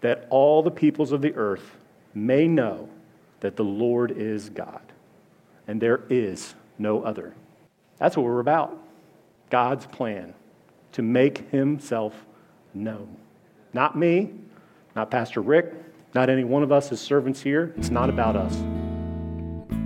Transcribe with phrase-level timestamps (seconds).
[0.00, 1.76] that all the peoples of the earth
[2.14, 2.88] may know
[3.40, 4.82] that the Lord is God,
[5.66, 7.34] and there is no other.
[7.98, 8.76] That's what we're about.
[9.50, 10.34] God's plan
[10.92, 12.14] to make himself
[12.74, 13.16] known.
[13.72, 14.32] Not me,
[14.94, 15.72] not Pastor Rick,
[16.14, 17.74] not any one of us as servants here.
[17.76, 18.56] It's not about us.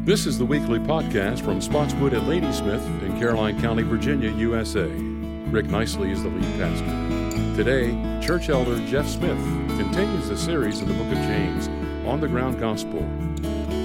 [0.05, 4.89] This is the weekly podcast from Spotswood at Ladysmith in Caroline County, Virginia, USA.
[4.89, 7.57] Rick Nicely is the lead pastor.
[7.57, 9.39] Today, church elder Jeff Smith
[9.81, 11.69] continues the series in the book of James,
[12.07, 13.01] On the Ground Gospel,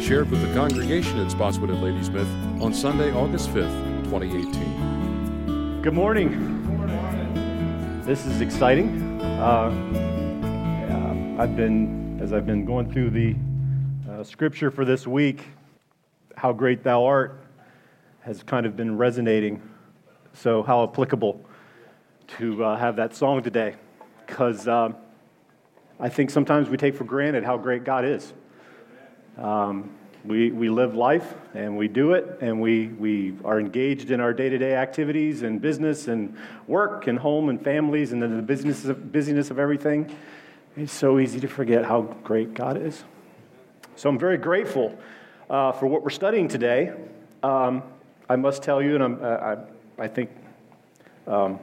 [0.01, 2.27] shared with the congregation at Spotswood at Ladysmith
[2.61, 5.81] on Sunday, August 5th, 2018.
[5.81, 6.31] Good morning.
[8.03, 9.21] This is exciting.
[9.21, 9.71] Uh,
[10.89, 13.33] yeah, I've been, as I've been going through the
[14.11, 15.43] uh, scripture for this week,
[16.35, 17.39] how great thou art
[18.19, 19.61] has kind of been resonating.
[20.33, 21.39] So, how applicable
[22.37, 23.75] to uh, have that song today.
[24.25, 24.97] Because um,
[25.99, 28.33] I think sometimes we take for granted how great God is.
[29.37, 29.91] Um,
[30.25, 34.33] we, we live life and we do it and we, we are engaged in our
[34.33, 36.35] day to day activities and business and
[36.67, 40.13] work and home and families and the business of, busyness of everything.
[40.75, 43.03] It's so easy to forget how great God is.
[43.95, 44.97] So I'm very grateful
[45.49, 46.91] uh, for what we're studying today.
[47.43, 47.83] Um,
[48.27, 49.57] I must tell you, and I'm, uh, I,
[50.03, 50.31] I think
[51.27, 51.59] um,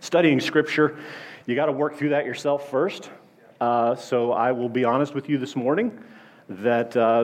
[0.00, 0.98] studying Scripture,
[1.46, 3.08] you got to work through that yourself first.
[3.62, 5.96] Uh, so I will be honest with you this morning
[6.48, 7.22] that uh,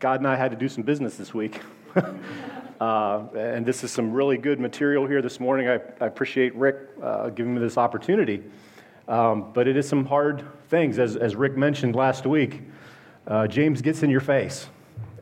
[0.00, 1.60] God and I had to do some business this week.
[2.80, 5.68] uh, and this is some really good material here this morning.
[5.68, 8.42] I, I appreciate Rick uh, giving me this opportunity.
[9.06, 10.98] Um, but it is some hard things.
[10.98, 12.62] As, as Rick mentioned last week,
[13.28, 14.66] uh, James gets in your face.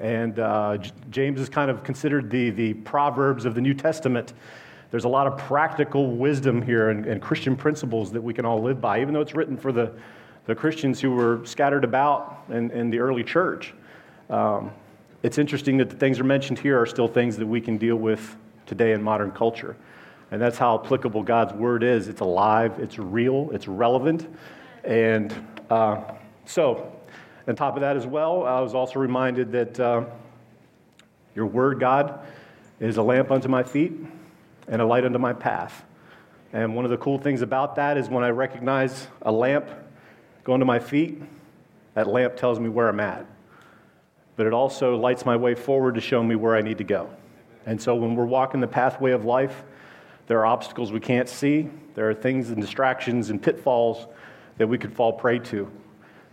[0.00, 0.78] And uh,
[1.10, 4.32] James is kind of considered the, the Proverbs of the New Testament.
[4.90, 8.62] There's a lot of practical wisdom here and, and Christian principles that we can all
[8.62, 9.92] live by, even though it's written for the
[10.46, 13.74] the Christians who were scattered about in, in the early church.
[14.30, 14.70] Um,
[15.22, 17.96] it's interesting that the things are mentioned here are still things that we can deal
[17.96, 19.76] with today in modern culture.
[20.30, 22.08] And that's how applicable God's word is.
[22.08, 24.28] It's alive, it's real, it's relevant.
[24.84, 25.34] And
[25.70, 26.02] uh,
[26.44, 26.92] so,
[27.46, 30.04] on top of that as well, I was also reminded that uh,
[31.34, 32.20] your word, God,
[32.80, 33.92] is a lamp unto my feet
[34.68, 35.84] and a light unto my path.
[36.52, 39.68] And one of the cool things about that is when I recognize a lamp
[40.46, 41.20] going to my feet,
[41.94, 43.26] that lamp tells me where I'm at.
[44.36, 47.10] But it also lights my way forward to show me where I need to go.
[47.66, 49.64] And so when we're walking the pathway of life,
[50.28, 54.06] there are obstacles we can't see, there are things and distractions and pitfalls
[54.58, 55.68] that we could fall prey to.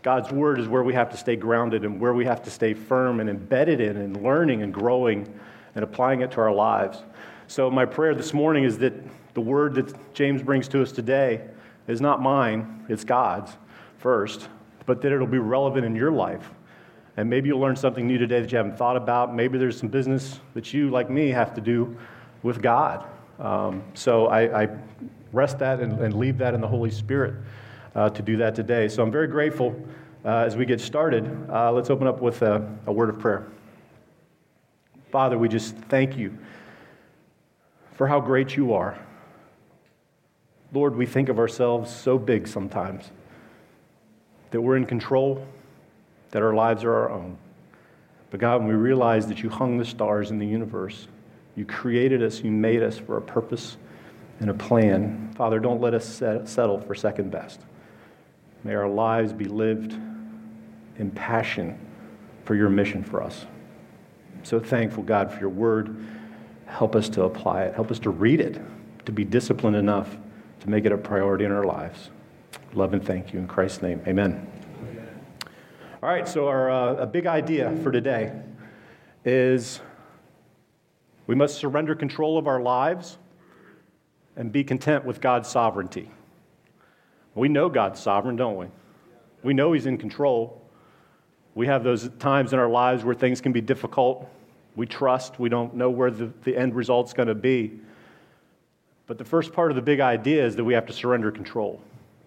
[0.03, 2.75] God's word is where we have to stay grounded and where we have to stay
[2.75, 5.27] firm and embedded in and learning and growing
[5.73, 7.01] and applying it to our lives.
[7.47, 8.93] So, my prayer this morning is that
[9.33, 11.41] the word that James brings to us today
[11.87, 13.57] is not mine, it's God's
[14.03, 14.49] first,
[14.85, 16.51] but that it'll be relevant in your life.
[17.15, 19.33] And maybe you'll learn something new today that you haven't thought about.
[19.33, 21.97] Maybe there's some business that you, like me, have to do
[22.43, 23.07] with God.
[23.39, 24.69] Um, so I, I,
[25.31, 27.35] rest that and, and, leave that in the Holy Spirit
[27.95, 28.87] uh, to do that today.
[28.89, 29.73] So I'm very grateful
[30.25, 31.25] uh, as we get started.
[31.49, 33.47] Uh, let's open up with a, a word of prayer.
[35.11, 36.37] Father, we just thank you
[37.93, 38.99] for how great you are.
[40.73, 43.09] Lord, we think of ourselves so big sometimes
[44.53, 45.43] that we're in control,
[46.29, 47.35] that our lives are our own.
[48.29, 51.07] But God, when we realize that you hung the stars in the universe,
[51.55, 53.77] you created us, you made us for a purpose
[54.39, 55.33] and a plan.
[55.35, 57.61] Father, don't let us settle for second best.
[58.63, 59.93] May our lives be lived
[60.99, 61.75] in passion
[62.45, 63.47] for your mission for us.
[64.43, 65.97] So thankful, God, for your word.
[66.67, 67.73] Help us to apply it.
[67.73, 68.61] Help us to read it,
[69.05, 70.15] to be disciplined enough
[70.59, 72.11] to make it a priority in our lives.
[72.75, 74.01] Love and thank you in Christ's name.
[74.07, 74.47] Amen.
[76.01, 78.33] All right, so our uh, a big idea for today
[79.23, 79.79] is
[81.27, 83.19] we must surrender control of our lives
[84.35, 86.09] and be content with God's sovereignty.
[87.35, 88.65] We know God's sovereign, don't we?
[89.43, 90.59] We know He's in control.
[91.53, 94.27] We have those times in our lives where things can be difficult.
[94.75, 97.79] We trust, we don't know where the, the end result's going to be.
[99.05, 101.79] But the first part of the big idea is that we have to surrender control.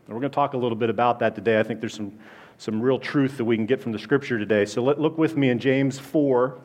[0.06, 1.58] And we're going to talk a little bit about that today.
[1.58, 2.16] I think there's some,
[2.58, 4.64] some real truth that we can get from the scripture today.
[4.64, 6.58] So let, look with me in James 4,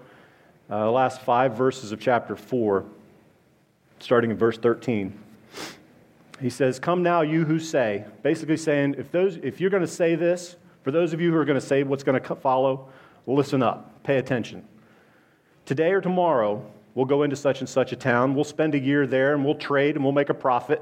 [0.70, 2.86] uh, last five verses of chapter 4,
[4.00, 5.18] starting in verse 13.
[6.40, 9.88] He says, Come now, you who say, basically saying, if, those, if you're going to
[9.88, 12.90] say this, for those of you who are going to say what's going to follow,
[13.26, 14.68] listen up, pay attention.
[15.66, 19.08] Today or tomorrow, we'll go into such and such a town, we'll spend a year
[19.08, 20.82] there, and we'll trade and we'll make a profit.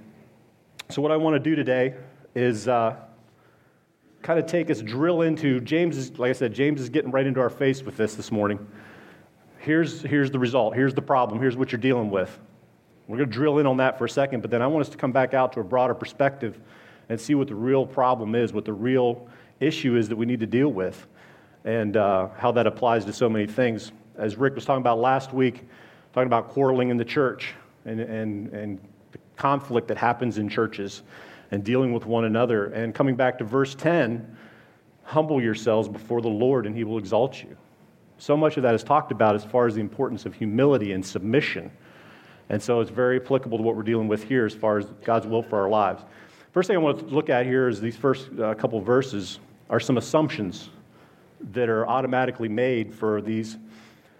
[0.91, 1.93] So, what I want to do today
[2.35, 2.97] is uh,
[4.21, 7.25] kind of take us, drill into James, is, like I said, James is getting right
[7.25, 8.59] into our face with this this morning.
[9.59, 10.75] Here's, here's the result.
[10.75, 11.39] Here's the problem.
[11.39, 12.37] Here's what you're dealing with.
[13.07, 14.89] We're going to drill in on that for a second, but then I want us
[14.89, 16.59] to come back out to a broader perspective
[17.07, 19.29] and see what the real problem is, what the real
[19.61, 21.07] issue is that we need to deal with,
[21.63, 23.93] and uh, how that applies to so many things.
[24.17, 25.63] As Rick was talking about last week,
[26.11, 27.53] talking about quarreling in the church
[27.85, 28.79] and, and, and
[29.41, 31.01] conflict that happens in churches
[31.49, 32.67] and dealing with one another.
[32.67, 34.37] And coming back to verse 10,
[35.03, 37.57] humble yourselves before the Lord and he will exalt you.
[38.19, 41.03] So much of that is talked about as far as the importance of humility and
[41.03, 41.71] submission.
[42.49, 45.25] And so it's very applicable to what we're dealing with here as far as God's
[45.25, 46.03] will for our lives.
[46.51, 49.39] First thing I want to look at here is these first uh, couple verses
[49.71, 50.69] are some assumptions
[51.53, 53.57] that are automatically made for these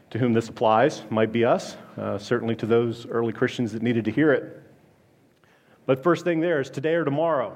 [0.09, 1.03] to whom this applies.
[1.11, 4.60] Might be us, uh, certainly to those early Christians that needed to hear it.
[5.85, 7.55] But first thing there is today or tomorrow,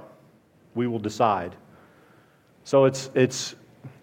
[0.73, 1.55] we will decide.
[2.63, 3.55] So it's, it's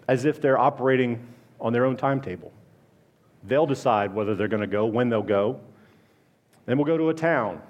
[0.07, 1.25] as if they're operating
[1.59, 2.51] on their own timetable.
[3.43, 5.59] They'll decide whether they're going to go, when they'll go.
[6.65, 7.61] Then we'll go to a town.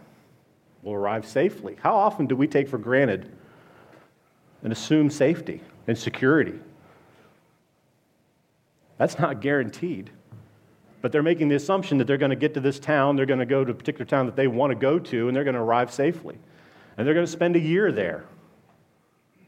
[0.84, 1.78] We'll arrive safely.
[1.82, 3.32] How often do we take for granted
[4.64, 6.60] and assume safety and security?
[8.98, 10.12] That's not guaranteed.
[11.04, 13.42] But they're making the assumption that they're going to get to this town, they're going
[13.42, 15.54] to go to a particular town that they want to go to, and they're going
[15.54, 16.38] to arrive safely.
[16.98, 18.24] And they're going to spend a year there.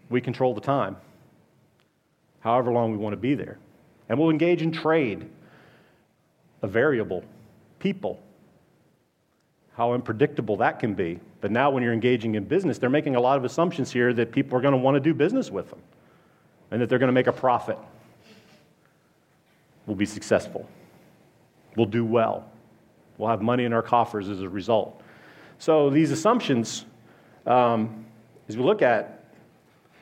[0.09, 0.97] We control the time,
[2.41, 3.57] however long we want to be there.
[4.09, 5.29] And we'll engage in trade,
[6.61, 7.23] a variable,
[7.79, 8.21] people,
[9.77, 11.21] how unpredictable that can be.
[11.39, 14.33] But now, when you're engaging in business, they're making a lot of assumptions here that
[14.33, 15.79] people are going to want to do business with them
[16.69, 17.77] and that they're going to make a profit.
[19.85, 20.67] We'll be successful.
[21.75, 22.49] We'll do well.
[23.17, 25.01] We'll have money in our coffers as a result.
[25.57, 26.85] So, these assumptions,
[27.45, 28.05] um,
[28.49, 29.23] as we look at,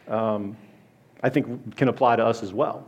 [0.07, 0.57] um,
[1.21, 2.87] I think can apply to us as well.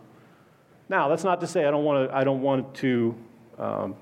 [0.90, 3.16] Now, that's not to say I don't want to, I don't want to
[3.58, 3.96] um,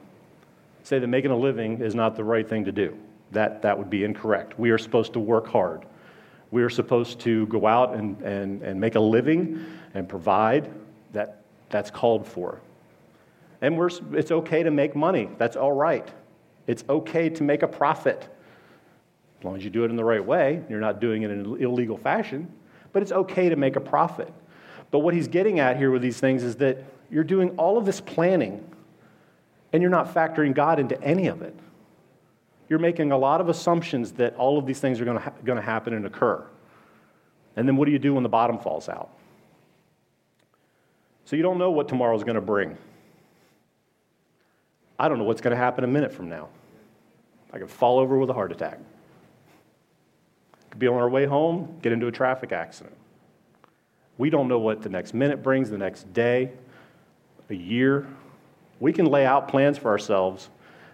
[0.83, 2.97] say that making a living is not the right thing to do.
[3.31, 4.59] That, that would be incorrect.
[4.59, 5.85] We are supposed to work hard.
[6.51, 10.71] We are supposed to go out and, and, and make a living and provide.
[11.13, 12.61] That, that's called for.
[13.63, 15.29] And we're, it's okay to make money.
[15.37, 16.05] That's all right.
[16.67, 18.27] It's okay to make a profit.
[19.39, 21.39] As long as you do it in the right way, you're not doing it in
[21.39, 22.51] an illegal fashion.
[22.91, 24.31] But it's okay to make a profit.
[24.91, 27.85] But what he's getting at here with these things is that you're doing all of
[27.85, 28.69] this planning
[29.71, 31.57] and you're not factoring God into any of it.
[32.67, 35.55] You're making a lot of assumptions that all of these things are going ha- going
[35.55, 36.45] to happen and occur.
[37.55, 39.09] And then what do you do when the bottom falls out?
[41.23, 42.77] So you don't know what tomorrow is going to bring.
[45.03, 46.47] I don't know what's going to happen a minute from now.
[47.51, 48.79] I could fall over with a heart attack.
[50.69, 52.95] Could be on our way home, get into a traffic accident.
[54.17, 56.53] We don't know what the next minute brings, the next day,
[57.49, 58.07] a year.
[58.79, 60.49] We can lay out plans for ourselves,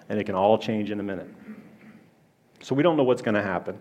[0.10, 1.30] and it can all change in a minute.
[2.64, 3.78] So we don't know what's going to happen.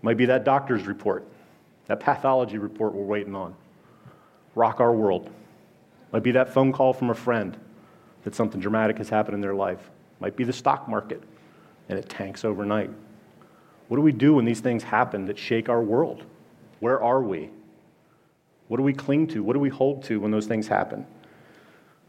[0.00, 1.28] Might be that doctor's report,
[1.84, 3.54] that pathology report we're waiting on.
[4.54, 5.30] Rock our world.
[6.12, 7.58] Might be that phone call from a friend
[8.26, 9.88] that something dramatic has happened in their life.
[10.18, 11.22] Might be the stock market,
[11.88, 12.90] and it tanks overnight.
[13.86, 16.24] What do we do when these things happen that shake our world?
[16.80, 17.50] Where are we?
[18.66, 19.44] What do we cling to?
[19.44, 21.06] What do we hold to when those things happen?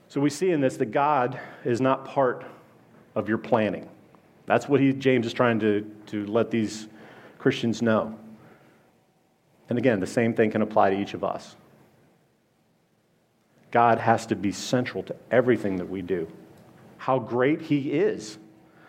[0.07, 2.43] So we see in this that God is not part
[3.13, 3.87] of your planning.
[4.47, 6.87] That's what he, James is trying to, to let these
[7.37, 8.17] Christians know.
[9.69, 11.55] And again, the same thing can apply to each of us.
[13.77, 16.27] God has to be central to everything that we do.
[16.97, 18.39] How great He is,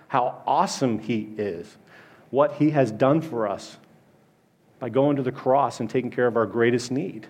[0.06, 1.76] how awesome He is,
[2.30, 3.76] what He has done for us
[4.78, 7.26] by going to the cross and taking care of our greatest need.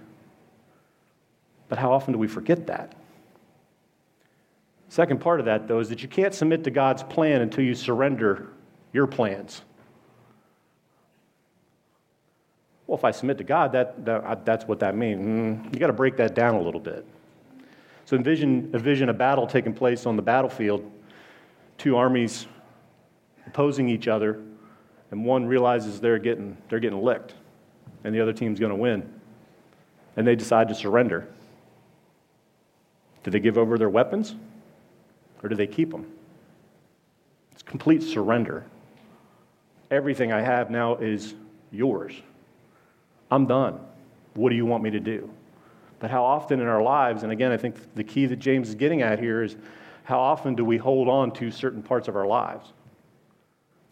[1.68, 2.94] But how often do we forget that?
[4.88, 7.74] Second part of that, though, is that you can't submit to God's plan until you
[7.74, 8.46] surrender
[8.92, 9.62] your plans.
[12.86, 15.26] Well, if I submit to God, that, that that's what that means.
[15.26, 17.04] Mm, you got to break that down a little bit.
[18.08, 20.90] So envision, envision a battle taking place on the battlefield,
[21.76, 22.46] two armies
[23.46, 24.40] opposing each other,
[25.10, 27.34] and one realizes they're getting, they're getting licked,
[28.04, 29.06] and the other team's going to win.
[30.16, 31.28] and they decide to surrender.
[33.24, 34.36] Do they give over their weapons
[35.42, 36.10] or do they keep them?
[37.52, 38.64] It's complete surrender.
[39.90, 41.34] Everything I have now is
[41.70, 42.14] yours.
[43.30, 43.80] I'm done.
[44.32, 45.28] What do you want me to do?
[46.00, 48.74] But how often in our lives, and again, I think the key that James is
[48.74, 49.56] getting at here is
[50.04, 52.72] how often do we hold on to certain parts of our lives?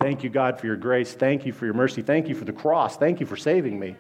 [0.01, 1.15] Thank you, God, for your grace.
[1.15, 2.03] Thank you for your mercy.
[2.03, 2.97] Thank you for the cross.
[2.97, 3.97] Thank you for saving me.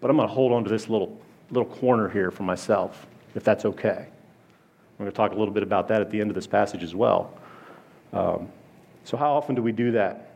[0.00, 3.44] But I'm going to hold on to this little, little corner here for myself, if
[3.44, 4.08] that's okay.
[4.98, 6.82] We're going to talk a little bit about that at the end of this passage
[6.82, 7.32] as well.
[8.12, 8.48] Um,
[9.04, 10.32] so, how often do we do that?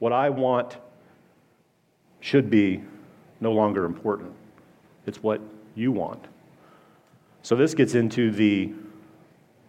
[0.00, 0.76] What I want
[2.24, 2.82] should be
[3.42, 4.32] no longer important.
[5.04, 5.42] It's what
[5.74, 6.24] you want.
[7.42, 8.72] So this gets into the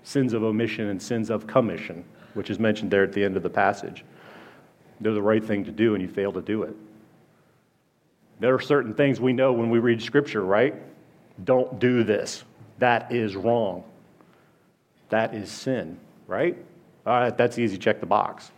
[0.04, 3.44] sins of omission and sins of commission, which is mentioned there at the end of
[3.44, 4.06] the passage.
[5.02, 6.74] They're the right thing to do, and you fail to do it.
[8.40, 10.76] There are certain things we know when we read Scripture, right?
[11.44, 12.46] Don't do this.
[12.80, 13.84] That is wrong.
[15.10, 16.58] That is sin, right?
[17.06, 17.78] All right, that's easy.
[17.78, 18.52] Check the box.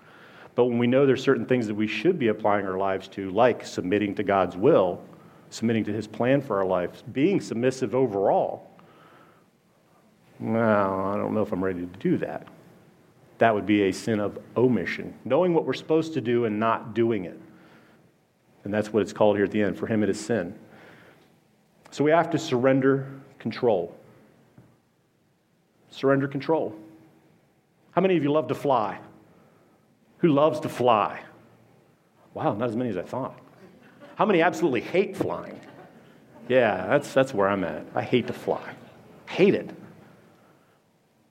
[0.57, 3.29] But when we know there's certain things that we should be applying our lives to,
[3.29, 4.99] like submitting to God's will,
[5.51, 8.67] submitting to His plan for our lives, being submissive overall,
[10.39, 12.47] well, I don't know if I'm ready to do that.
[13.37, 16.95] That would be a sin of omission, knowing what we're supposed to do and not
[16.95, 17.39] doing it.
[18.63, 19.77] And that's what it's called here at the end.
[19.77, 20.57] For him, it is sin.
[21.91, 23.95] So we have to surrender control.
[25.91, 26.75] Surrender control.
[27.91, 28.97] How many of you love to fly?
[30.19, 31.21] Who loves to fly?
[32.33, 33.39] Wow, not as many as I thought.
[34.15, 35.59] How many absolutely hate flying?
[36.47, 37.86] Yeah, that's, that's where I'm at.
[37.93, 38.74] I hate to fly.
[39.27, 39.69] Hate it.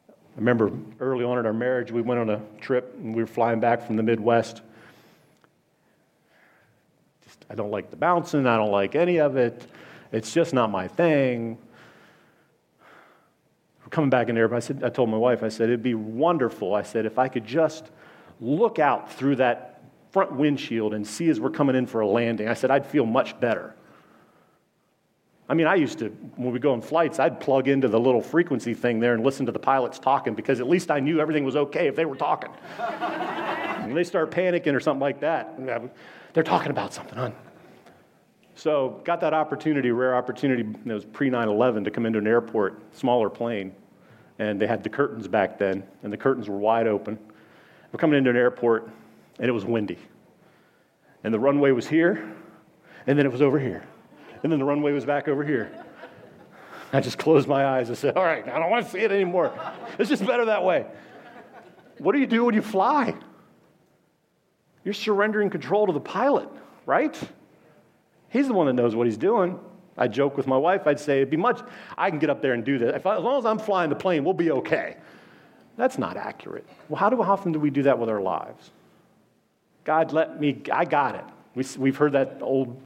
[0.09, 3.27] I remember early on in our marriage, we went on a trip and we were
[3.27, 4.61] flying back from the Midwest.
[7.25, 9.67] Just, I don't like the bouncing, I don't like any of it.
[10.13, 11.59] It's just not my thing.
[13.83, 14.53] We're coming back in there.
[14.55, 16.75] I said, I told my wife, I said, it'd be wonderful.
[16.75, 17.91] I said, if I could just
[18.41, 22.49] look out through that front windshield and see as we're coming in for a landing.
[22.49, 23.75] I said, I'd feel much better.
[25.49, 28.21] I mean, I used to, when we go on flights, I'd plug into the little
[28.21, 31.45] frequency thing there and listen to the pilots talking because at least I knew everything
[31.45, 32.51] was okay if they were talking.
[33.85, 35.55] when they start panicking or something like that,
[36.33, 37.31] they're talking about something, huh?
[38.57, 42.27] So, got that opportunity, rare opportunity, it was pre 9 11, to come into an
[42.27, 43.75] airport, smaller plane.
[44.39, 47.19] And they had the curtains back then, and the curtains were wide open.
[47.97, 48.91] We're coming into an airport,
[49.39, 49.97] and it was windy.
[51.25, 52.31] And the runway was here,
[53.07, 53.87] and then it was over here.
[54.43, 55.73] And then the runway was back over here.
[56.93, 59.11] I just closed my eyes and said, All right, I don't want to see it
[59.11, 59.51] anymore.
[59.99, 60.85] It's just better that way.
[61.97, 63.15] What do you do when you fly?
[64.85, 66.51] You're surrendering control to the pilot,
[66.85, 67.19] right?
[68.29, 69.59] He's the one that knows what he's doing.
[69.97, 71.63] I joke with my wife, I'd say, it'd be much,
[71.97, 72.93] I can get up there and do this.
[73.07, 74.99] I, as long as I'm flying the plane, we'll be okay.
[75.77, 76.67] That's not accurate.
[76.89, 78.71] Well, how, do, how often do we do that with our lives?
[79.85, 81.25] God, let me, I got it.
[81.55, 82.81] We, we've heard that old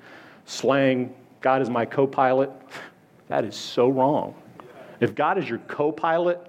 [0.45, 2.51] slang, God is my co pilot.
[3.29, 4.35] That is so wrong.
[4.99, 6.41] If God is your co pilot,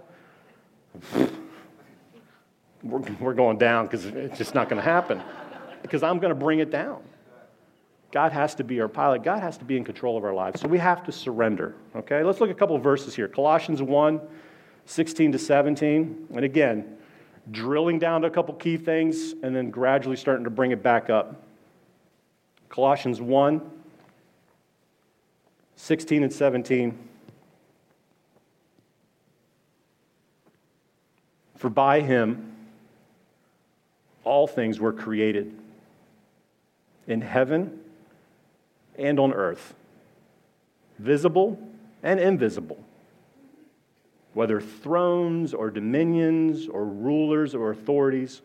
[2.84, 5.22] we're, we're going down because it's just not going to happen.
[5.82, 7.02] Because I'm going to bring it down.
[8.12, 9.24] God has to be our pilot.
[9.24, 10.60] God has to be in control of our lives.
[10.60, 11.76] So we have to surrender.
[11.96, 13.28] Okay, let's look at a couple of verses here.
[13.28, 14.20] Colossians 1
[14.86, 16.28] 16 to 17.
[16.34, 16.98] And again,
[17.50, 21.10] drilling down to a couple key things and then gradually starting to bring it back
[21.10, 21.44] up.
[22.70, 23.62] Colossians 1
[25.76, 26.98] 16 and 17.
[31.56, 32.56] For by him
[34.24, 35.58] all things were created
[37.08, 37.80] in heaven
[38.98, 39.74] and on earth,
[41.00, 41.60] visible
[42.04, 42.84] and invisible
[44.34, 48.42] whether thrones or dominions or rulers or authorities,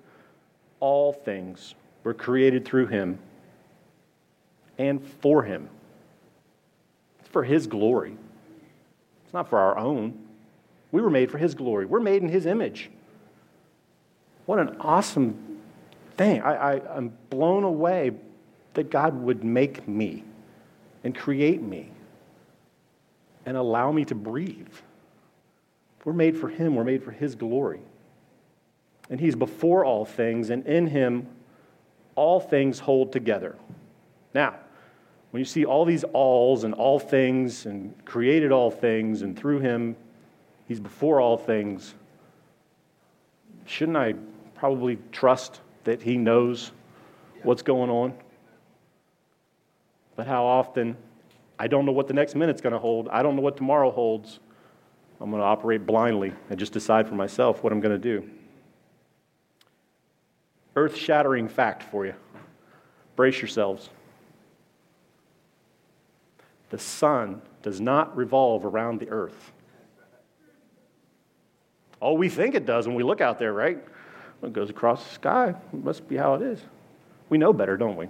[0.81, 3.19] all things were created through him
[4.79, 5.69] and for him.
[7.21, 8.17] It's for his glory.
[9.25, 10.19] It's not for our own.
[10.93, 11.87] We were made for his glory.
[11.87, 12.91] We're made in his image.
[14.47, 15.59] What an awesome
[16.17, 16.43] thing.
[16.43, 18.13] I, I, I'm blown away
[18.75, 20.25] that God would make me
[21.03, 21.91] and create me
[23.45, 24.69] and allow me to breathe.
[26.07, 27.81] We're made for Him, we're made for His glory.
[29.11, 31.27] And He's before all things, and in Him,
[32.15, 33.57] all things hold together.
[34.33, 34.55] Now,
[35.33, 39.59] when you see all these alls and all things and created all things, and through
[39.59, 39.97] Him,
[40.69, 41.97] He's before all things,
[43.65, 44.15] shouldn't I
[44.55, 46.71] probably trust that He knows
[47.43, 48.15] what's going on?
[50.15, 50.97] But how often
[51.59, 53.09] I don't know what the next minute's going to hold.
[53.09, 54.39] I don't know what tomorrow holds.
[55.21, 58.29] I'm going to operate blindly and just decide for myself what I'm going to do.
[60.75, 62.15] Earth shattering fact for you.
[63.17, 63.89] Brace yourselves.
[66.69, 69.53] The sun does not revolve around the earth.
[72.03, 73.83] Oh, we think it does when we look out there, right?
[74.43, 75.55] It goes across the sky.
[75.73, 76.61] It must be how it is.
[77.31, 78.09] We know better, don't we?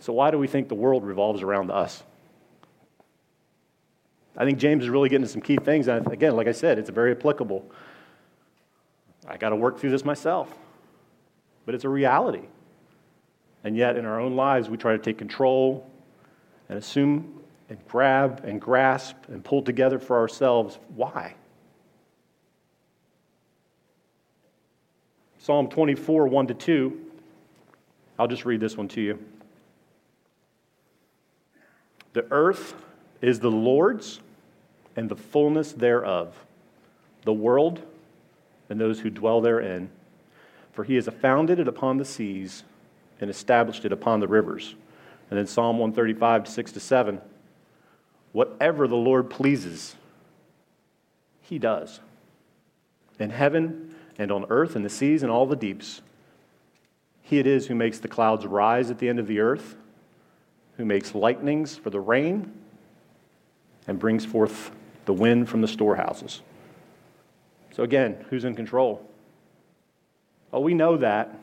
[0.00, 2.02] So, why do we think the world revolves around us?
[4.36, 5.88] I think James is really getting to some key things.
[5.88, 7.70] And again, like I said, it's very applicable.
[9.26, 10.52] I got to work through this myself,
[11.66, 12.46] but it's a reality.
[13.64, 15.88] And yet, in our own lives, we try to take control
[16.68, 20.78] and assume and grab and grasp and pull together for ourselves.
[20.94, 21.34] Why?
[25.38, 27.00] Psalm 24, 1 to 2.
[28.18, 29.18] I'll just read this one to you.
[32.12, 32.74] The earth
[33.22, 34.20] is the Lord's
[34.96, 36.36] and the fullness thereof,
[37.24, 37.80] the world
[38.68, 39.88] and those who dwell therein.
[40.72, 42.64] For he has founded it upon the seas
[43.20, 44.74] and established it upon the rivers.
[45.30, 47.20] And then Psalm 135, 6 to 7.
[48.32, 49.94] Whatever the Lord pleases,
[51.42, 52.00] he does.
[53.18, 56.00] In heaven and on earth and the seas and all the deeps,
[57.22, 59.76] he it is who makes the clouds rise at the end of the earth,
[60.76, 62.52] who makes lightnings for the rain,
[63.86, 64.70] and brings forth
[65.04, 66.42] the wind from the storehouses.
[67.72, 69.08] So, again, who's in control?
[70.52, 71.38] Oh, we know that.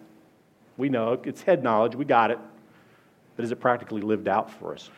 [0.77, 2.39] We know it's head knowledge, we got it.
[3.35, 4.89] But is it practically lived out for us?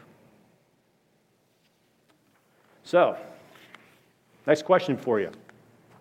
[2.83, 3.17] So,
[4.45, 5.31] next question for you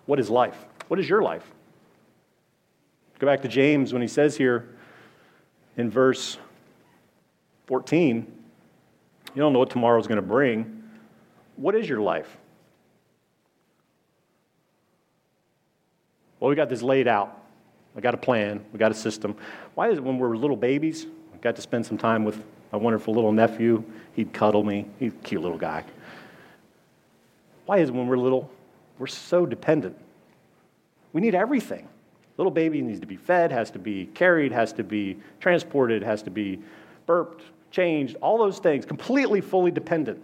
[0.07, 0.67] What is life?
[0.89, 1.51] What is your life?
[3.19, 4.77] Go back to James when he says here
[5.77, 6.39] in verse
[7.67, 8.27] 14,
[9.35, 10.80] you don't know what tomorrow is going to bring.
[11.61, 12.39] What is your life?
[16.39, 17.37] Well, we got this laid out.
[17.95, 18.65] I got a plan.
[18.73, 19.37] We got a system.
[19.75, 22.43] Why is it when we're little babies, I got to spend some time with
[22.73, 23.85] my wonderful little nephew.
[24.15, 24.87] He'd cuddle me.
[24.99, 25.85] He's a cute little guy.
[27.67, 28.51] Why is it when we're little,
[28.99, 29.99] we're so dependent?
[31.13, 31.87] We need everything.
[32.39, 36.23] Little baby needs to be fed, has to be carried, has to be transported, has
[36.23, 36.59] to be
[37.05, 40.23] burped, changed, all those things, completely fully dependent.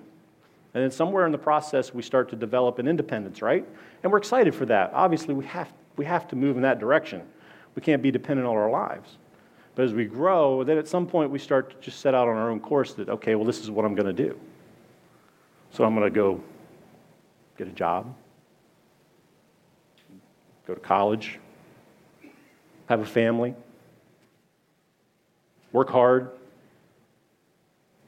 [0.77, 3.67] And then somewhere in the process, we start to develop an independence, right?
[4.03, 4.91] And we're excited for that.
[4.93, 7.23] Obviously, we have, we have to move in that direction.
[7.75, 9.17] We can't be dependent on our lives.
[9.75, 12.37] But as we grow, then at some point we start to just set out on
[12.37, 14.39] our own course that, okay, well, this is what I'm going to do.
[15.71, 16.43] So I'm going to go
[17.57, 18.15] get a job,
[20.67, 21.41] go to college,
[22.91, 23.55] have a family,
[25.73, 26.33] work hard,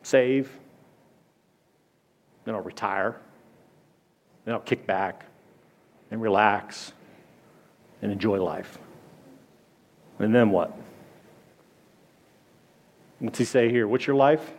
[0.02, 0.50] save,
[2.48, 3.14] then I'll retire,
[4.46, 5.26] then I'll kick back
[6.10, 6.92] and relax
[8.00, 8.78] and enjoy life.
[10.18, 10.74] And then what?
[13.18, 13.86] What's he say here?
[13.86, 14.50] What's your life?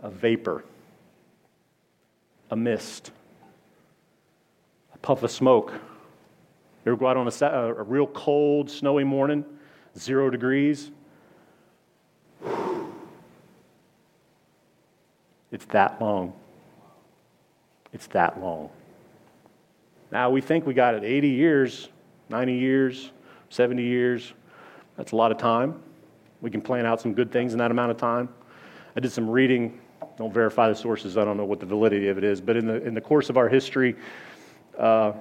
[0.00, 0.64] A vapor,
[2.50, 3.10] a mist,
[4.92, 5.72] a puff of smoke.
[6.84, 9.46] You ever go out on a, uh, a real cold, snowy morning,
[9.96, 10.90] zero degrees?
[15.52, 16.32] It's that long.
[17.92, 18.70] It's that long.
[20.10, 21.88] Now we think we got it 80 years,
[22.30, 23.10] 90 years,
[23.50, 24.32] 70 years.
[24.96, 25.80] That's a lot of time.
[26.40, 28.28] We can plan out some good things in that amount of time.
[28.96, 29.78] I did some reading.
[30.16, 31.16] Don't verify the sources.
[31.16, 32.40] I don't know what the validity of it is.
[32.40, 33.94] But in the, in the course of our history,
[34.78, 35.12] uh,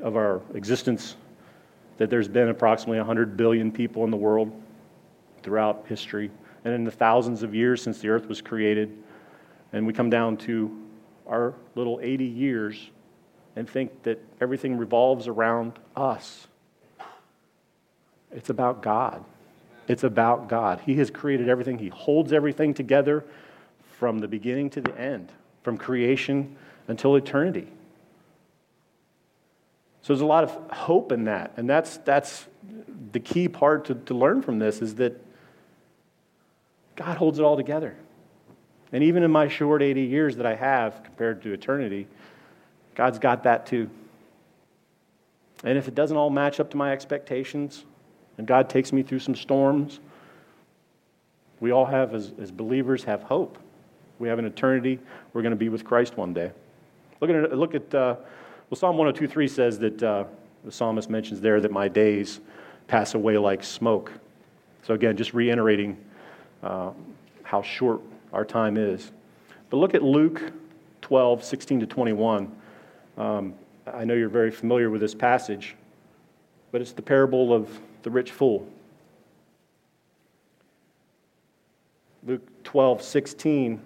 [0.00, 1.16] of our existence,
[1.96, 4.52] that there's been approximately 100 billion people in the world
[5.42, 6.30] throughout history.
[6.64, 8.96] And in the thousands of years since the earth was created,
[9.72, 10.76] and we come down to
[11.26, 12.90] our little 80 years
[13.56, 16.46] and think that everything revolves around us.
[18.30, 19.24] It's about God.
[19.88, 20.80] It's about God.
[20.84, 23.24] He has created everything, He holds everything together
[23.98, 27.66] from the beginning to the end, from creation until eternity.
[30.02, 31.52] So there's a lot of hope in that.
[31.56, 32.46] And that's, that's
[33.12, 35.20] the key part to, to learn from this is that
[36.96, 37.96] God holds it all together.
[38.92, 42.06] And even in my short 80 years that I have compared to eternity,
[42.94, 43.90] God's got that too.
[45.64, 47.84] And if it doesn't all match up to my expectations,
[48.38, 49.98] and God takes me through some storms.
[51.60, 53.58] We all have, as, as believers, have hope.
[54.20, 55.00] We have an eternity.
[55.32, 56.52] We're going to be with Christ one day.
[57.20, 58.14] Look at, look at uh,
[58.70, 60.24] well, Psalm 102.3 says that uh,
[60.64, 62.40] the psalmist mentions there that my days
[62.86, 64.12] pass away like smoke.
[64.84, 65.96] So again, just reiterating
[66.62, 66.92] uh,
[67.42, 68.00] how short
[68.32, 69.12] our time is.
[69.70, 70.52] But look at Luke
[71.02, 72.52] 12, 16 to 21.
[73.16, 73.54] Um,
[73.86, 75.76] I know you're very familiar with this passage,
[76.72, 77.68] but it's the parable of
[78.02, 78.66] the rich fool.
[82.26, 83.72] Luke 12, 16.
[83.72, 83.80] And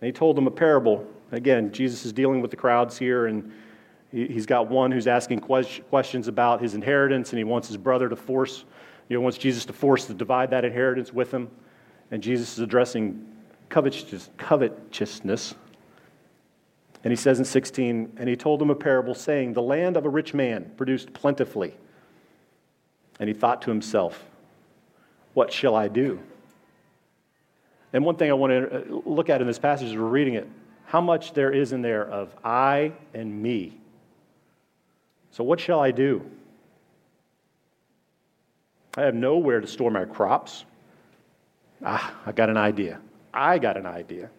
[0.00, 1.06] he told them a parable.
[1.32, 3.52] Again, Jesus is dealing with the crowds here, and
[4.12, 8.16] he's got one who's asking questions about his inheritance, and he wants his brother to
[8.16, 8.64] force,
[9.08, 11.50] you know, wants Jesus to force to divide that inheritance with him.
[12.10, 13.26] And Jesus is addressing
[13.68, 15.54] covetousness.
[17.02, 20.06] And he says in 16, and he told them a parable saying, The land of
[20.06, 21.74] a rich man produced plentifully.
[23.20, 24.24] And he thought to himself,
[25.34, 26.20] What shall I do?
[27.92, 30.34] And one thing I want to uh, look at in this passage as we're reading
[30.34, 30.48] it,
[30.86, 33.78] how much there is in there of I and me.
[35.30, 36.28] So, what shall I do?
[38.96, 40.64] I have nowhere to store my crops.
[41.84, 43.00] Ah, I got an idea.
[43.32, 44.30] I got an idea.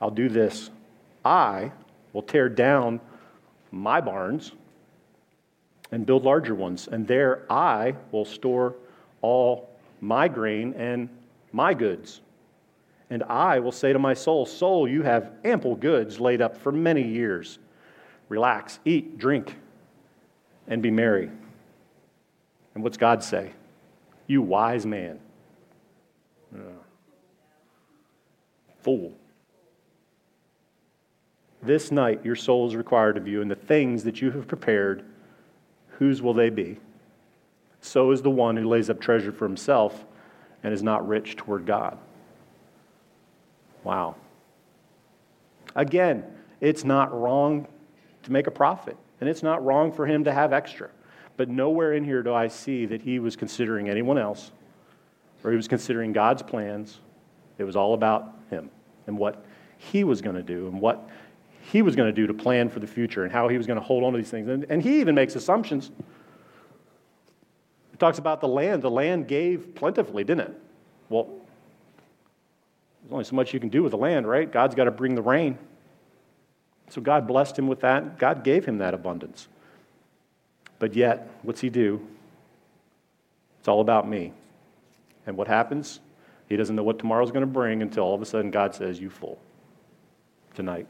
[0.00, 0.70] I'll do this.
[1.24, 1.72] I
[2.12, 3.00] will tear down
[3.70, 4.52] my barns
[5.92, 8.74] and build larger ones, and there I will store
[9.22, 9.70] all
[10.00, 11.08] my grain and
[11.52, 12.20] my goods.
[13.08, 16.72] And I will say to my soul, Soul, you have ample goods laid up for
[16.72, 17.58] many years.
[18.28, 19.56] Relax, eat, drink,
[20.66, 21.30] and be merry.
[22.74, 23.52] And what's God say?
[24.26, 25.20] You wise man.
[26.56, 26.60] Uh,
[28.82, 29.12] fool.
[31.62, 35.04] This night your soul is required of you, and the things that you have prepared,
[35.98, 36.78] whose will they be?
[37.80, 40.04] So is the one who lays up treasure for himself
[40.62, 41.98] and is not rich toward God.
[43.84, 44.16] Wow.
[45.74, 46.24] Again,
[46.60, 47.68] it's not wrong
[48.22, 50.88] to make a profit, and it's not wrong for him to have extra.
[51.36, 54.52] But nowhere in here do I see that he was considering anyone else
[55.46, 56.98] or he was considering God's plans.
[57.56, 58.68] It was all about him
[59.06, 59.46] and what
[59.78, 61.08] he was going to do and what
[61.72, 63.78] he was going to do to plan for the future and how he was going
[63.78, 64.48] to hold on to these things.
[64.48, 65.92] And, and he even makes assumptions
[67.92, 68.82] it talks about the land.
[68.82, 70.60] The land gave plentifully, didn't it?
[71.08, 71.28] Well,
[73.02, 74.52] there's only so much you can do with the land, right?
[74.52, 75.56] God's got to bring the rain.
[76.90, 78.18] So God blessed him with that.
[78.18, 79.48] God gave him that abundance.
[80.78, 82.06] But yet, what's he do?
[83.60, 84.34] It's all about me.
[85.26, 86.00] And what happens?
[86.48, 89.00] He doesn't know what tomorrow's going to bring until all of a sudden God says,
[89.00, 89.38] You full
[90.54, 90.86] tonight.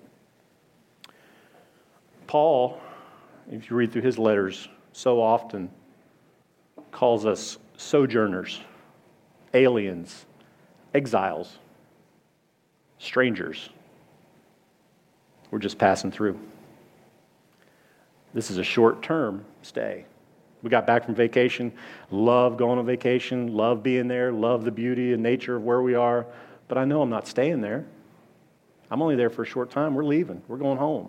[2.26, 2.80] Paul,
[3.50, 5.70] if you read through his letters, so often
[6.90, 8.60] calls us sojourners,
[9.54, 10.26] aliens,
[10.94, 11.58] exiles,
[12.98, 13.70] strangers.
[15.50, 16.38] We're just passing through.
[18.34, 20.04] This is a short term stay.
[20.62, 21.72] We got back from vacation,
[22.10, 25.94] love going on vacation, love being there, love the beauty and nature of where we
[25.94, 26.26] are,
[26.68, 27.84] but I know I'm not staying there.
[28.90, 29.94] I'm only there for a short time.
[29.94, 31.08] We're leaving, we're going home.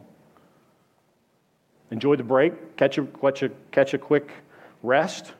[1.92, 4.32] Enjoy the break, catch a, catch a, catch a quick
[4.84, 5.32] rest,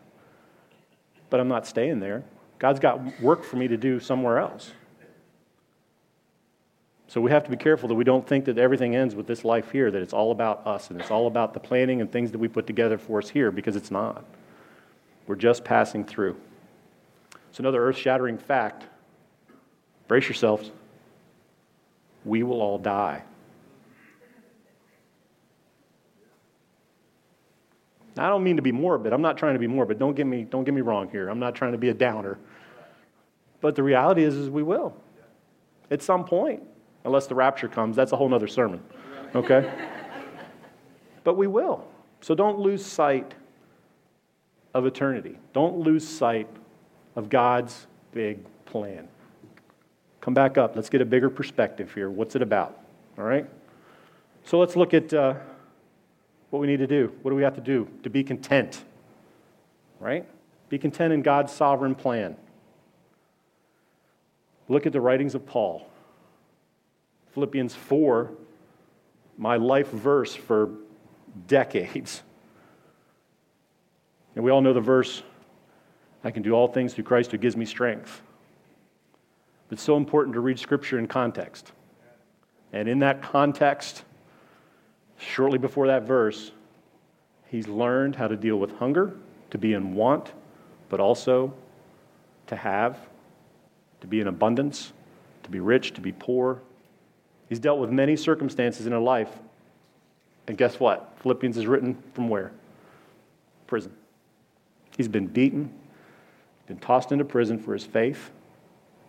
[1.30, 2.24] but I'm not staying there.
[2.60, 4.72] God's got work for me to do somewhere else.
[7.08, 9.46] So we have to be careful that we don't think that everything ends with this
[9.46, 12.32] life here, that it's all about us and it's all about the planning and things
[12.32, 14.26] that we put together for us here, because it's not.
[15.26, 16.36] We're just passing through.
[17.50, 18.86] It's another earth shattering fact.
[20.10, 20.72] Brace yourselves.
[22.26, 23.24] We will all die.
[28.18, 29.14] I don't mean to be morbid.
[29.14, 30.00] I'm not trying to be morbid.
[30.00, 31.30] Don't get me, don't get me wrong here.
[31.30, 32.38] I'm not trying to be a downer.
[33.62, 34.94] But the reality is, is we will.
[35.90, 36.64] At some point,
[37.06, 37.96] unless the rapture comes.
[37.96, 38.82] That's a whole other sermon.
[39.36, 39.72] Okay?
[41.24, 41.88] but we will.
[42.22, 43.34] So don't lose sight
[44.74, 45.38] of eternity.
[45.54, 46.48] Don't lose sight
[47.16, 49.08] of God's big plan.
[50.22, 50.76] Come back up.
[50.76, 52.10] Let's get a bigger perspective here.
[52.10, 52.80] What's it about?
[53.18, 53.46] All right?
[54.44, 55.14] So let's look at.
[55.14, 55.36] Uh,
[56.50, 57.14] what we need to do.
[57.22, 57.88] What do we have to do?
[58.04, 58.84] To be content,
[60.00, 60.26] right?
[60.70, 62.36] Be content in God's sovereign plan.
[64.70, 65.88] Look at the writings of Paul.
[67.34, 68.32] Philippians 4,
[69.38, 70.72] my life verse for
[71.48, 72.24] decades.
[74.36, 75.24] And we all know the verse
[76.24, 78.22] I can do all things through Christ who gives me strength.
[79.70, 81.72] But it's so important to read Scripture in context.
[82.74, 84.04] And in that context,
[85.18, 86.52] Shortly before that verse,
[87.48, 89.14] he's learned how to deal with hunger,
[89.50, 90.32] to be in want,
[90.90, 91.54] but also
[92.48, 92.98] to have,
[94.02, 94.94] to be in abundance,
[95.44, 96.62] to be rich, to be poor.
[97.50, 99.32] He's dealt with many circumstances in his life.
[100.48, 101.14] And guess what?
[101.22, 102.52] Philippians is written from where?
[103.68, 103.94] Prison.
[104.96, 105.74] He's been beaten,
[106.68, 108.32] been tossed into prison for his faith,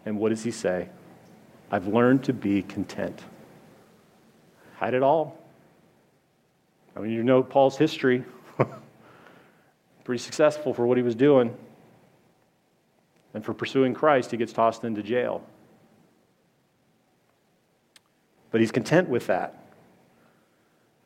[0.05, 0.89] And what does he say?
[1.71, 3.23] I've learned to be content.
[4.77, 5.37] Had it all.
[6.97, 8.25] I mean, you know Paul's history.
[10.05, 11.55] Pretty successful for what he was doing.
[13.35, 15.45] And for pursuing Christ, he gets tossed into jail.
[18.51, 19.55] But he's content with that.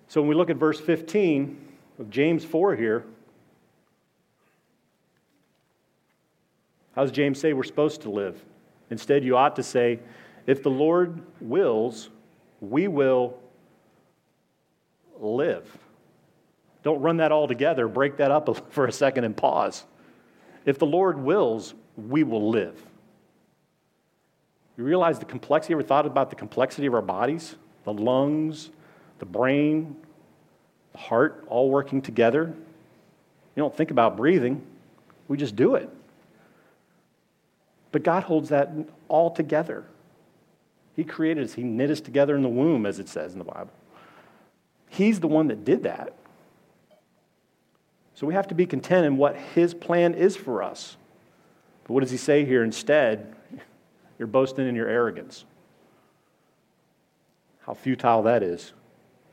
[0.09, 1.59] So when we look at verse 15
[1.98, 3.05] of James 4 here,
[6.94, 8.42] how does James say we're supposed to live?
[8.90, 10.00] Instead, you ought to say,
[10.46, 12.11] if the Lord wills,
[12.61, 13.38] we will
[15.18, 15.66] live.
[16.83, 17.88] Don't run that all together.
[17.88, 19.85] Break that up for a second and pause.
[20.64, 22.81] If the Lord wills, we will live.
[24.76, 25.74] You realize the complexity?
[25.74, 27.56] Ever thought about the complexity of our bodies?
[27.85, 28.70] The lungs,
[29.18, 29.96] the brain,
[30.92, 32.54] the heart, all working together.
[33.54, 34.62] You don't think about breathing,
[35.28, 35.88] we just do it.
[37.90, 38.72] But God holds that
[39.08, 39.85] all together.
[40.96, 43.44] He created us, He knit us together in the womb, as it says in the
[43.44, 43.70] Bible.
[44.88, 46.14] He's the one that did that.
[48.14, 50.96] So we have to be content in what His plan is for us.
[51.85, 52.62] But what does He say here?
[52.62, 53.35] Instead,
[54.18, 55.44] you're boasting in your arrogance.
[57.61, 58.72] How futile that is.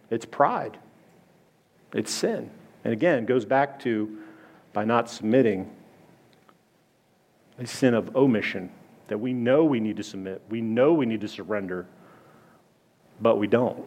[0.09, 0.77] It's pride,
[1.93, 2.49] it's sin.
[2.83, 4.17] And again, it goes back to
[4.73, 5.69] by not submitting
[7.57, 8.71] a sin of omission
[9.09, 11.87] that we know we need to submit, we know we need to surrender,
[13.19, 13.85] but we don't.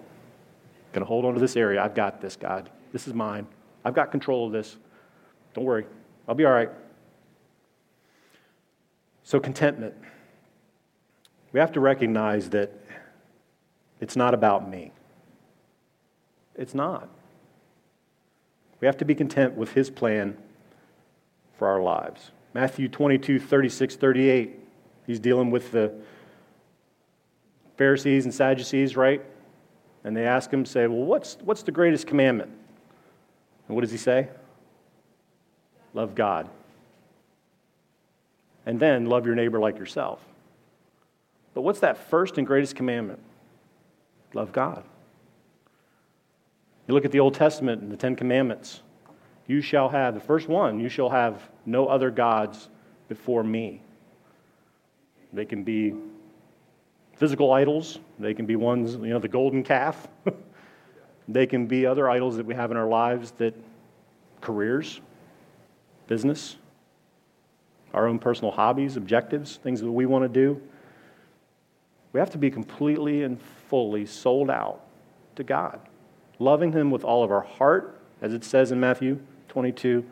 [0.93, 1.83] To hold on to this area.
[1.83, 2.69] I've got this, God.
[2.93, 3.47] This is mine.
[3.83, 4.77] I've got control of this.
[5.55, 5.87] Don't worry.
[6.29, 6.69] I'll be all right.
[9.23, 9.95] So, contentment.
[11.53, 12.73] We have to recognize that
[14.01, 14.93] it's not about me.
[16.55, 17.09] It's not.
[18.81, 20.37] We have to be content with His plan
[21.59, 22.31] for our lives.
[22.55, 24.59] Matthew 22, 36, 38.
[25.07, 25.93] He's dealing with the
[27.77, 29.23] Pharisees and Sadducees, right?
[30.05, 32.51] And they ask him, say, Well, what's, what's the greatest commandment?
[33.69, 34.29] And what does he say?
[35.95, 36.49] Love God.
[38.67, 40.21] And then love your neighbor like yourself.
[41.55, 43.21] But what's that first and greatest commandment?
[44.35, 44.85] Love God.
[46.87, 48.83] You look at the Old Testament and the Ten Commandments.
[49.47, 52.69] You shall have, the first one, you shall have no other gods
[53.09, 53.83] before me.
[55.33, 55.95] They can be
[57.17, 60.09] physical idols, they can be ones, you know, the golden calf.
[61.29, 63.55] they can be other idols that we have in our lives that
[64.41, 65.01] careers,
[66.07, 66.57] business,
[67.95, 70.61] our own personal hobbies, objectives, things that we want to do.
[72.13, 74.83] We have to be completely and fully sold out
[75.37, 75.81] to God,
[76.39, 80.05] loving Him with all of our heart, as it says in Matthew 22,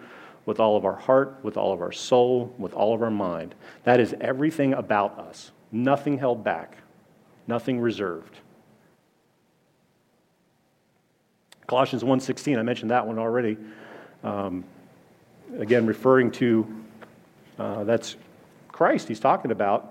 [0.46, 3.54] with all of our heart, with all of our soul, with all of our mind.
[3.84, 6.78] That is everything about us, nothing held back,
[7.46, 8.36] nothing reserved.
[11.66, 13.56] Colossians 1:16, I mentioned that one already.
[14.24, 14.64] Um,
[15.58, 16.66] again, referring to
[17.58, 18.16] uh, that's
[18.68, 19.89] Christ he's talking about.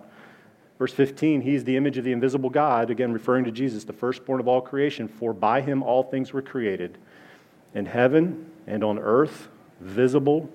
[0.80, 4.40] Verse 15, he's the image of the invisible God, again referring to Jesus, the firstborn
[4.40, 6.98] of all creation, for by him all things were created,
[7.76, 9.50] in heaven and on earth,
[9.82, 10.50] visible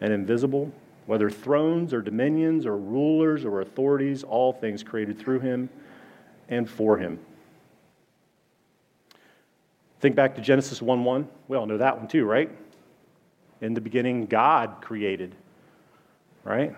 [0.00, 0.72] and invisible,
[1.06, 5.70] whether thrones or dominions or rulers or authorities, all things created through him
[6.48, 7.20] and for him.
[10.00, 11.28] Think back to Genesis 1 1.
[11.46, 12.50] We all know that one too, right?
[13.60, 15.34] In the beginning, God created,
[16.42, 16.74] right?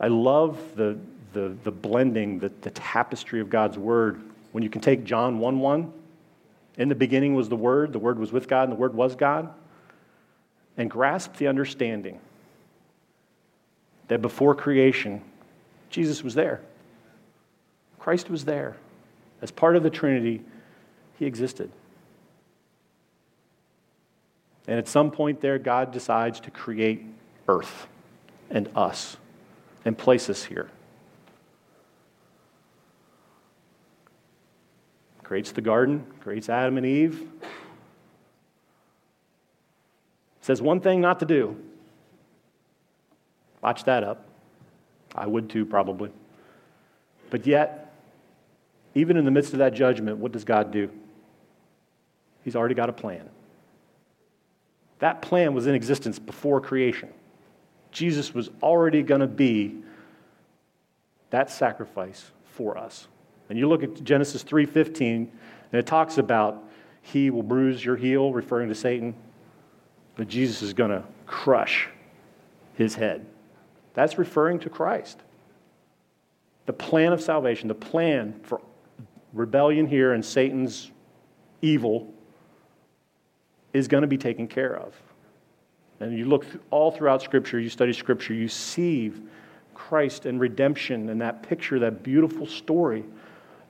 [0.00, 0.98] I love the,
[1.36, 4.22] the, the blending, the, the tapestry of God's word.
[4.52, 5.92] When you can take John 1 1,
[6.78, 9.14] in the beginning was the Word, the Word was with God, and the Word was
[9.14, 9.50] God,
[10.78, 12.20] and grasp the understanding
[14.08, 15.20] that before creation,
[15.90, 16.62] Jesus was there.
[17.98, 18.76] Christ was there.
[19.42, 20.42] As part of the Trinity,
[21.18, 21.70] he existed.
[24.66, 27.04] And at some point there, God decides to create
[27.46, 27.88] earth
[28.48, 29.18] and us
[29.84, 30.70] and place us here.
[35.26, 37.28] Creates the garden, creates Adam and Eve.
[40.40, 41.56] Says one thing not to do.
[43.60, 44.24] Watch that up.
[45.16, 46.12] I would too, probably.
[47.28, 47.92] But yet,
[48.94, 50.90] even in the midst of that judgment, what does God do?
[52.44, 53.28] He's already got a plan.
[55.00, 57.08] That plan was in existence before creation.
[57.90, 59.82] Jesus was already going to be
[61.30, 63.08] that sacrifice for us.
[63.48, 65.30] And you look at Genesis 3:15
[65.72, 66.64] and it talks about
[67.02, 69.14] he will bruise your heel referring to Satan,
[70.16, 71.88] but Jesus is going to crush
[72.74, 73.26] his head.
[73.94, 75.22] That's referring to Christ.
[76.66, 78.60] the plan of salvation, the plan for
[79.32, 80.90] rebellion here and Satan's
[81.62, 82.12] evil
[83.72, 84.94] is going to be taken care of.
[86.00, 89.12] And you look all throughout Scripture, you study Scripture, you see
[89.74, 93.04] Christ and redemption and that picture, that beautiful story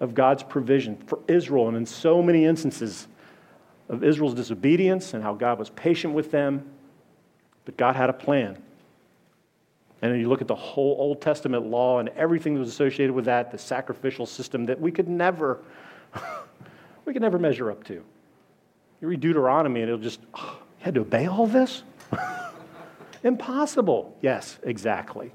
[0.00, 1.68] of God's provision for Israel.
[1.68, 3.08] And in so many instances
[3.88, 6.68] of Israel's disobedience and how God was patient with them,
[7.64, 8.58] but God had a plan.
[10.02, 13.14] And then you look at the whole Old Testament law and everything that was associated
[13.14, 15.60] with that, the sacrificial system that we could never,
[17.04, 17.94] we could never measure up to.
[19.00, 21.82] You read Deuteronomy and it'll just, oh, you had to obey all this?
[23.24, 24.16] Impossible.
[24.20, 25.32] Yes, exactly.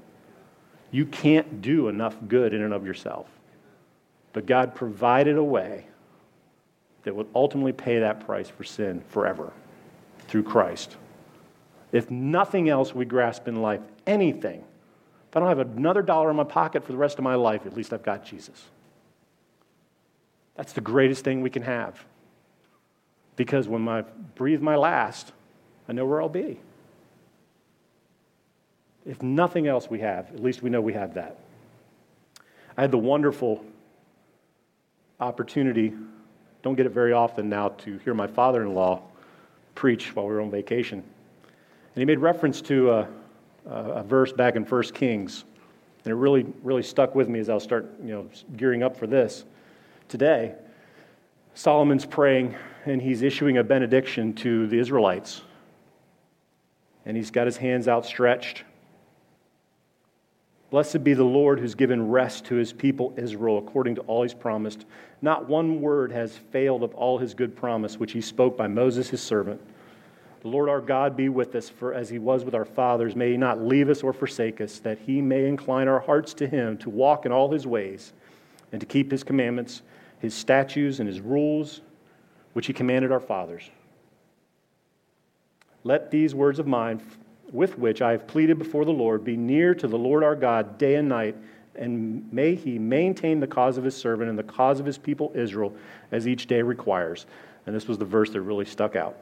[0.90, 3.26] You can't do enough good in and of yourself.
[4.32, 5.86] But God provided a way
[7.04, 9.52] that would ultimately pay that price for sin forever
[10.28, 10.96] through Christ.
[11.90, 14.64] If nothing else we grasp in life, anything,
[15.28, 17.66] if I don't have another dollar in my pocket for the rest of my life,
[17.66, 18.64] at least I've got Jesus.
[20.56, 22.04] That's the greatest thing we can have.
[23.36, 24.02] Because when I
[24.34, 25.32] breathe my last,
[25.88, 26.60] I know where I'll be.
[29.04, 31.38] If nothing else we have, at least we know we have that.
[32.76, 33.64] I had the wonderful
[35.22, 35.92] opportunity,
[36.62, 39.02] don't get it very often now, to hear my father in law
[39.74, 40.98] preach while we were on vacation.
[40.98, 43.08] And he made reference to a,
[43.66, 45.44] a, verse back in 1 Kings.
[46.04, 49.06] And it really, really stuck with me as I'll start you know, gearing up for
[49.06, 49.44] this
[50.08, 50.54] today.
[51.54, 52.56] Solomon's praying
[52.86, 55.42] and he's issuing a benediction to the Israelites.
[57.06, 58.64] And he's got his hands outstretched
[60.72, 64.32] Blessed be the Lord who's given rest to his people Israel according to all he's
[64.32, 64.86] promised.
[65.20, 69.10] Not one word has failed of all his good promise, which he spoke by Moses
[69.10, 69.60] his servant.
[70.40, 73.32] The Lord our God be with us, for as he was with our fathers, may
[73.32, 76.78] he not leave us or forsake us, that he may incline our hearts to him
[76.78, 78.14] to walk in all his ways
[78.72, 79.82] and to keep his commandments,
[80.20, 81.82] his statutes, and his rules,
[82.54, 83.68] which he commanded our fathers.
[85.84, 87.02] Let these words of mine
[87.52, 90.78] with which I have pleaded before the Lord, be near to the Lord our God
[90.78, 91.36] day and night,
[91.74, 95.30] and may he maintain the cause of his servant and the cause of his people
[95.34, 95.74] Israel
[96.10, 97.26] as each day requires.
[97.66, 99.16] And this was the verse that really stuck out.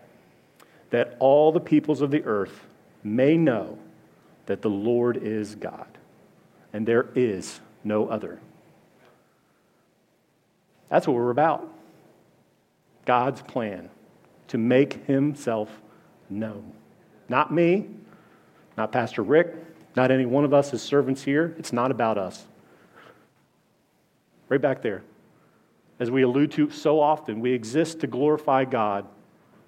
[0.91, 2.67] That all the peoples of the earth
[3.05, 3.79] may know
[4.47, 5.87] that the Lord is God,
[6.73, 8.41] and there is no other.
[10.89, 11.69] That's what we're about.
[13.05, 13.89] God's plan
[14.49, 15.71] to make himself
[16.29, 16.73] known.
[17.29, 17.89] Not me,
[18.81, 19.57] not Pastor Rick,
[19.95, 21.55] not any one of us as servants here.
[21.59, 22.47] It's not about us.
[24.49, 25.03] Right back there.
[25.99, 29.05] As we allude to so often, we exist to glorify God.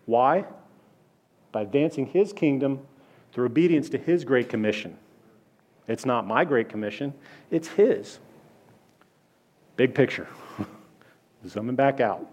[0.07, 0.47] Why?
[1.53, 2.81] By advancing His kingdom
[3.35, 4.97] through obedience to His great commission.
[5.89, 7.13] It's not my great commission,
[7.51, 8.19] it's His.
[9.77, 10.27] Big picture.
[11.47, 12.27] Zooming back out.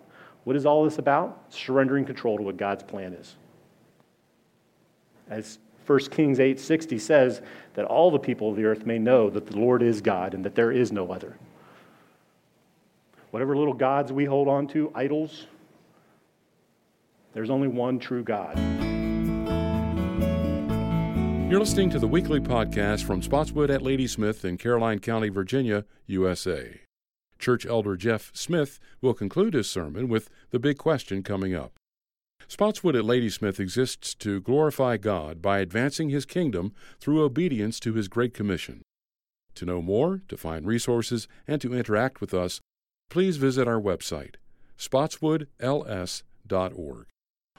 [0.46, 1.44] What is all this about?
[1.50, 3.36] Surrendering control to what God's plan is.
[5.30, 7.42] As 1 Kings 8:60 says
[7.74, 10.46] that all the people of the earth may know that the Lord is God and
[10.46, 11.36] that there is no other.
[13.32, 15.48] Whatever little gods we hold on to, idols,
[17.34, 18.60] there's only one true God.
[21.50, 26.82] You're listening to the weekly podcast from Spotswood at Ladysmith in Caroline County, Virginia, USA.
[27.40, 31.79] Church Elder Jeff Smith will conclude his sermon with the big question coming up.
[32.50, 38.08] Spotswood at Ladysmith exists to glorify God by advancing His kingdom through obedience to His
[38.08, 38.82] Great Commission.
[39.54, 42.60] To know more, to find resources, and to interact with us,
[43.12, 44.38] please visit our website,
[44.80, 47.06] spotswoodls.org,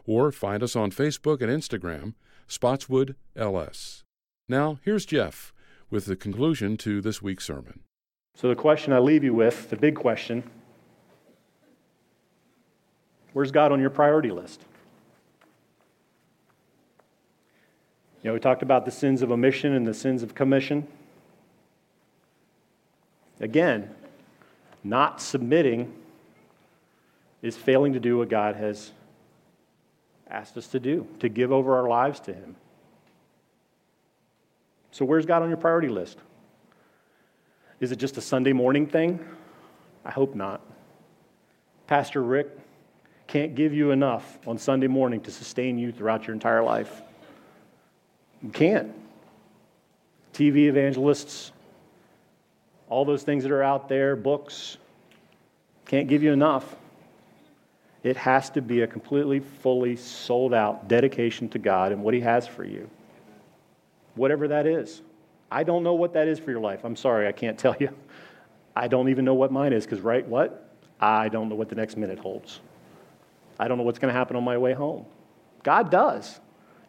[0.06, 2.14] or find us on Facebook and Instagram,
[2.48, 4.02] Spotswood LS.
[4.48, 5.54] Now, here's Jeff
[5.88, 7.84] with the conclusion to this week's sermon.
[8.34, 10.42] So, the question I leave you with, the big question
[13.34, 14.64] where's God on your priority list?
[18.22, 20.86] You know, we talked about the sins of omission and the sins of commission.
[23.40, 23.90] Again,
[24.84, 25.92] not submitting
[27.40, 28.92] is failing to do what God has
[30.28, 32.56] asked us to do, to give over our lives to Him.
[34.90, 36.18] So, where's God on your priority list?
[37.80, 39.24] Is it just a Sunday morning thing?
[40.04, 40.60] I hope not.
[41.86, 42.48] Pastor Rick
[43.26, 47.02] can't give you enough on Sunday morning to sustain you throughout your entire life.
[48.42, 48.94] You can't.
[50.32, 51.52] TV evangelists,
[52.88, 54.76] all those things that are out there, books,
[55.86, 56.76] can't give you enough.
[58.02, 62.20] It has to be a completely, fully sold out dedication to God and what He
[62.20, 62.88] has for you.
[64.14, 65.02] Whatever that is.
[65.50, 66.84] I don't know what that is for your life.
[66.84, 67.90] I'm sorry, I can't tell you.
[68.74, 70.68] I don't even know what mine is because, right, what?
[71.00, 72.60] I don't know what the next minute holds.
[73.58, 75.04] I don't know what's going to happen on my way home.
[75.62, 76.40] God does.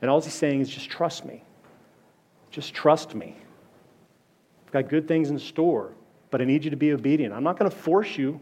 [0.01, 1.43] And all he's saying is just trust me.
[2.49, 3.35] Just trust me.
[4.65, 5.91] I've got good things in store,
[6.31, 7.33] but I need you to be obedient.
[7.33, 8.39] I'm not going to force you.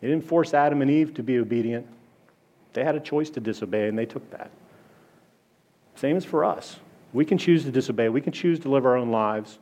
[0.00, 1.86] He didn't force Adam and Eve to be obedient.
[2.72, 4.50] They had a choice to disobey, and they took that.
[5.96, 6.76] Same as for us.
[7.12, 9.58] We can choose to disobey, we can choose to live our own lives.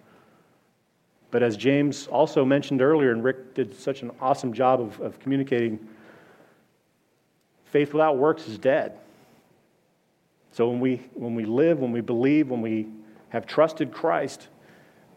[1.31, 5.19] But as James also mentioned earlier, and Rick did such an awesome job of, of
[5.21, 5.79] communicating,
[7.65, 8.99] faith without works is dead.
[10.57, 12.87] So when we, when we live, when we believe, when we
[13.29, 14.49] have trusted Christ,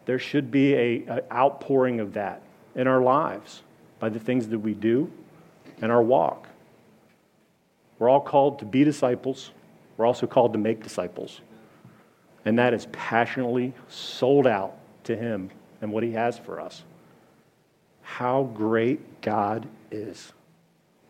[0.04, 0.76] there should be
[1.08, 2.42] an outpouring of that
[2.76, 3.64] in our lives
[4.00, 5.10] by the things that we do
[5.82, 6.50] and our walk.
[8.00, 9.52] We're all called to be disciples.
[9.96, 11.40] We're also called to make disciples.
[12.44, 14.76] And that is passionately sold out
[15.06, 16.84] to Him and what He has for us.
[18.02, 20.34] How great God is.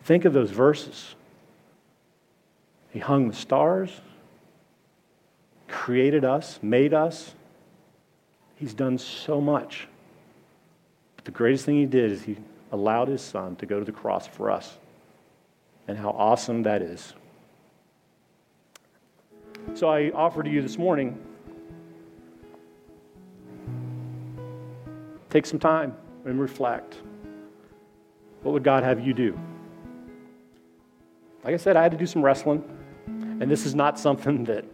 [0.03, 1.15] Think of those verses.
[2.91, 4.01] He hung the stars,
[5.89, 7.33] created us, made us.
[8.57, 9.87] He's done so much.
[11.15, 12.37] But the greatest thing He did is He
[12.71, 14.77] allowed His Son to go to the cross for us.
[15.87, 17.13] And how awesome that is.
[19.73, 21.19] So I offer to you this morning
[25.31, 26.97] take some time and reflect.
[28.43, 29.39] What would God have you do?
[31.43, 32.63] Like I said, I had to do some wrestling,
[33.07, 34.65] and this is not something that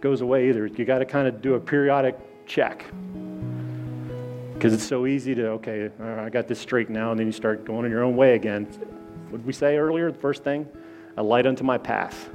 [0.00, 0.66] goes away either.
[0.66, 2.84] You got to kind of do a periodic check
[4.54, 7.32] because it's so easy to, okay, uh, I got this straight now, and then you
[7.32, 8.66] start going in your own way again.
[9.30, 10.12] What we say earlier?
[10.12, 10.68] The first thing,
[11.16, 12.28] a light unto my path.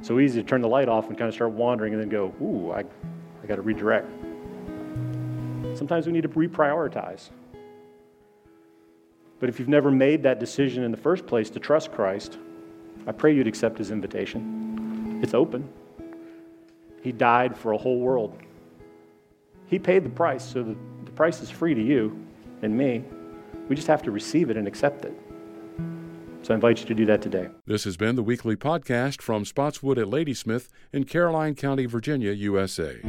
[0.00, 2.34] So easy to turn the light off and kind of start wandering and then go,
[2.40, 4.10] ooh, I, I got to redirect.
[5.76, 7.28] Sometimes we need to reprioritize.
[9.38, 12.38] But if you've never made that decision in the first place to trust Christ,
[13.06, 15.20] I pray you'd accept his invitation.
[15.22, 15.68] It's open.
[17.02, 18.38] He died for a whole world.
[19.66, 22.24] He paid the price, so the, the price is free to you
[22.62, 23.04] and me.
[23.68, 25.12] We just have to receive it and accept it.
[26.42, 27.48] So I invite you to do that today.
[27.66, 33.00] This has been the weekly podcast from Spotswood at Ladysmith in Caroline County, Virginia, USA.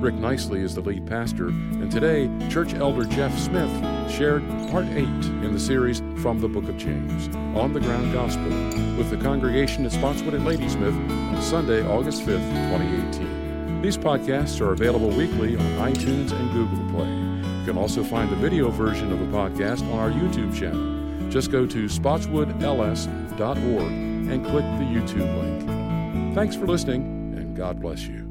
[0.00, 3.70] Rick Nicely is the lead pastor, and today, Church Elder Jeff Smith
[4.10, 8.48] shared part 8 in the series From the Book of James, On the Ground Gospel,
[8.96, 10.94] with the congregation at Spotswood at Ladysmith
[11.40, 13.82] Sunday, August 5th, 2018.
[13.82, 17.08] These podcasts are available weekly on iTunes and Google Play.
[17.08, 21.30] You can also find the video version of the podcast on our YouTube channel.
[21.30, 26.34] Just go to spotswoodls.org and click the YouTube link.
[26.34, 27.02] Thanks for listening,
[27.36, 28.29] and God bless you.